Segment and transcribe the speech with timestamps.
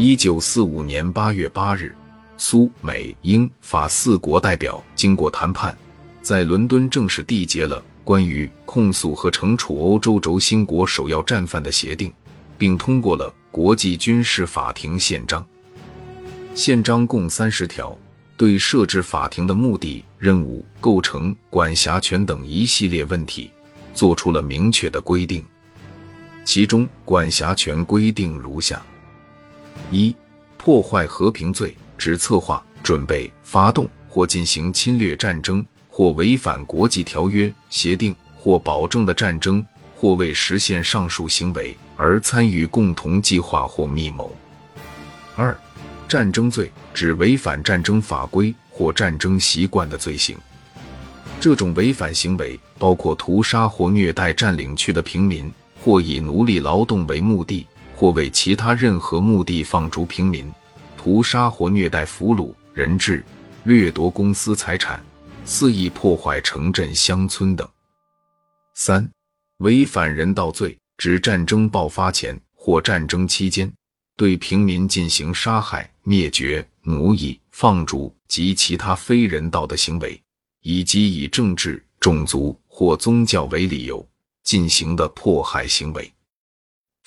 [0.00, 1.92] 一九四五年八月八日，
[2.36, 5.76] 苏、美、英、法四国代表经过谈判，
[6.22, 12.12] 在伦敦正式缔结了关于控诉和惩处欧洲轴心国首要战犯的协定，
[12.56, 15.44] 并通过了国际军事法庭宪章。
[16.54, 17.98] 宪章共三十条，
[18.36, 23.50] 对设置法庭的目的、任务、构成、管辖权等一系列问题
[23.94, 25.44] 作出了明确的规定。
[26.44, 28.80] 其中，管辖权规定如下。
[29.90, 30.14] 一、
[30.56, 39.64] 破坏和平罪，指策划、准备、发动或进行侵略战争或违反国际条约、协定或保证的战争，
[39.96, 44.34] 或为实现上述行为而参与共同计划或密谋。
[45.34, 45.56] 二、
[46.06, 50.36] 战争罪，指违反战争法规或战争习惯的罪行。
[51.40, 57.66] 这种违反行为包括屠杀或虐待占领区的平民，或以奴隶劳动为目的。
[57.98, 60.48] 或为其他任何目的放逐平民、
[60.96, 63.24] 屠杀或虐待俘虏、人质、
[63.64, 65.04] 掠夺公私财产、
[65.44, 67.68] 肆意破坏城镇乡村等。
[68.76, 69.10] 三、
[69.56, 73.68] 违反人道罪，指战争爆发前或战争期间
[74.16, 80.22] 对平民进行杀害、灭绝、奴役、放逐及其他非人道的行为，
[80.62, 84.08] 以及以政治、种族或宗教为理由
[84.44, 86.08] 进行的迫害行为。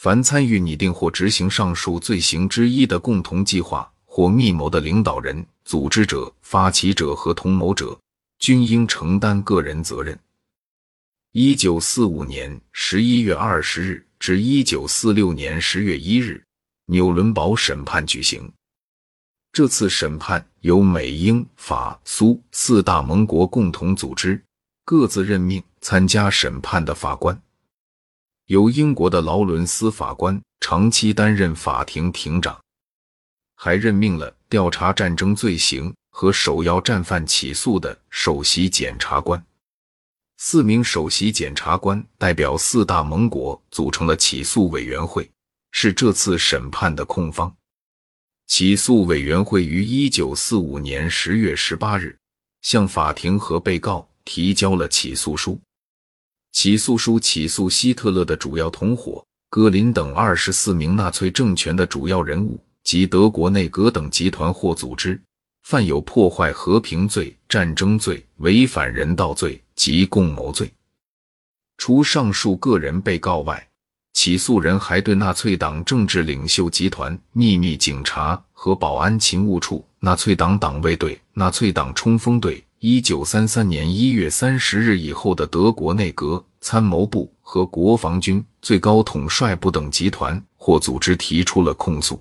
[0.02, 7.96] 凡参与拟定或执行上述罪行之一的共同计划或密谋的领导人、组织者、发起者和同谋者，
[8.40, 10.20] 均应承担个人责任。
[11.34, 16.44] 一九四五年十一月二十日至一九四六年十月一日，
[16.88, 18.52] 纽伦堡审判举行。
[19.54, 24.44] 这次审判由美、英、法、苏四大盟国共同组织，
[24.84, 27.40] 各自任命参加审判的法官。
[28.52, 32.62] 由英国的劳伦斯法官长期担任法庭庭长，
[33.56, 39.42] 还任命了调查战争罪行和首要战犯起诉的首席检察官。
[40.36, 45.31] 四名首席检察官代表四大盟国组成了起诉委员会，
[45.72, 47.56] 是这次审判的控方。
[48.48, 52.18] 起诉委员会于一九四五年十月十八日
[52.64, 55.58] 向法庭和被告提交了起诉书。
[56.51, 65.19] 起诉书起诉希特勒的主要同伙戈林等二十四名纳粹政权的主要人物及德国内阁等集团或组织，
[65.63, 70.72] 犯有破坏和平罪、战争罪、违反人道罪及共谋罪。
[71.78, 73.68] 除上述个人被告外，
[74.13, 82.63] 起诉人还对纳粹党政治领袖集团、秘密警察和保安勤务处、纳粹党党卫队、纳粹党冲锋队。
[82.84, 92.19] 一九三三年一月三十日以后的德国内阁、参谋部和国防军最高统帅部等集团或组织提出了控诉。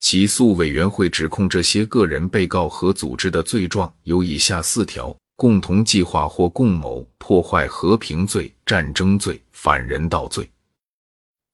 [0.00, 10.46] 起诉委员会指控这些个人被告和组织的罪状有以下四条：共同计划或共谋破坏和平罪、战争罪、反人道罪。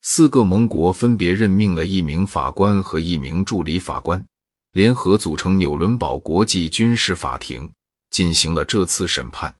[0.02, 4.20] 四个盟国分别任命了一名法官和一名助理法官，
[4.72, 7.70] 联合组成纽伦堡国际军事法庭。
[8.10, 9.54] 进行了这次审判。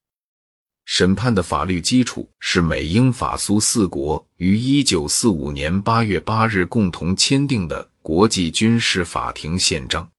[0.85, 10.11] 审判的法律基础是美英法苏四国于一九四五年八月八日共同签订的国际军事法庭宪章。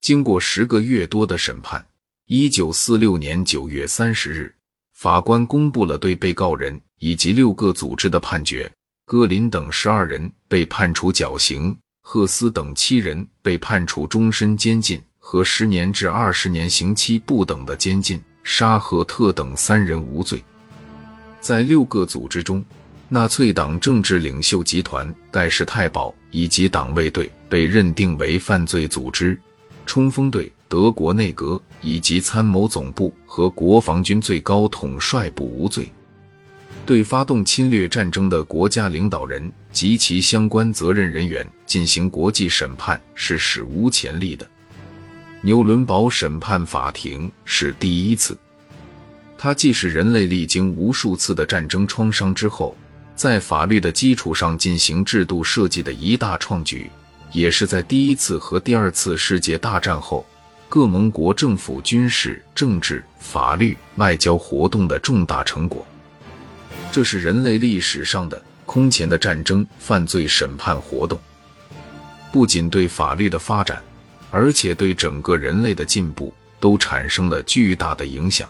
[0.00, 1.86] 经过十个月多的审判，
[2.26, 4.52] 一九四六年九月三十日，
[4.94, 8.68] 法官公布了对被告人以及六个组织的判决：
[9.04, 15.00] 戈林等十二人被判处绞刑，赫斯等七人被判处终身监禁。
[15.22, 20.42] 和十年至二十年刑期不等的监禁，沙赫特等三人无罪。
[21.40, 22.64] 在六个组织中，
[23.08, 29.38] 纳粹党政治领袖集团盖世太保以及党卫队被认定为犯罪组织，
[29.86, 35.88] 冲锋队、德国内阁以及参谋总部和国防军最高统帅部无罪。
[36.84, 44.44] 对发动侵略战争的国家领导人及其相关责任人员进行国际审判是史无前例的。
[45.42, 48.36] 纽伦堡审判法庭是第一次，
[49.38, 52.76] 它既是人类历经无数次的战争创伤之后，
[53.16, 56.90] 在法律的基础上进行制度设计的一大创举，
[57.32, 60.26] 也是在第一次和第二次世界大战后
[60.68, 65.86] 各盟国政府军事、政治、法律、外交活动的重大成果。
[66.92, 71.18] 这是人类历史上的空前的战争犯罪审判活动，
[72.30, 73.82] 不仅对法律的发展。
[74.30, 78.48] 而且对整个人类的进步都产生了巨大的影响。